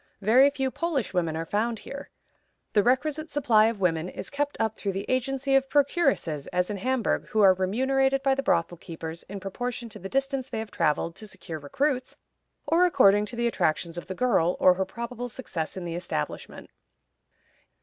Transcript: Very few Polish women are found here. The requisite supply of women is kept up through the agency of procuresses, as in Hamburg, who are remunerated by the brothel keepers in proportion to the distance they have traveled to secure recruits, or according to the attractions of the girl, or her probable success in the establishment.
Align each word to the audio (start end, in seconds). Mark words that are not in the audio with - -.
Very 0.23 0.49
few 0.49 0.71
Polish 0.71 1.13
women 1.13 1.37
are 1.37 1.45
found 1.45 1.77
here. 1.77 2.09
The 2.73 2.81
requisite 2.81 3.29
supply 3.29 3.67
of 3.67 3.79
women 3.79 4.09
is 4.09 4.31
kept 4.31 4.57
up 4.59 4.75
through 4.75 4.93
the 4.93 5.05
agency 5.07 5.53
of 5.55 5.69
procuresses, 5.69 6.47
as 6.47 6.71
in 6.71 6.77
Hamburg, 6.77 7.27
who 7.27 7.41
are 7.41 7.53
remunerated 7.53 8.23
by 8.23 8.33
the 8.33 8.41
brothel 8.41 8.77
keepers 8.79 9.21
in 9.29 9.39
proportion 9.39 9.89
to 9.89 9.99
the 9.99 10.09
distance 10.09 10.49
they 10.49 10.57
have 10.57 10.71
traveled 10.71 11.15
to 11.17 11.27
secure 11.27 11.59
recruits, 11.59 12.17
or 12.65 12.87
according 12.87 13.27
to 13.27 13.35
the 13.35 13.45
attractions 13.45 13.95
of 13.95 14.07
the 14.07 14.15
girl, 14.15 14.57
or 14.59 14.73
her 14.73 14.85
probable 14.85 15.29
success 15.29 15.77
in 15.77 15.85
the 15.85 15.93
establishment. 15.93 16.71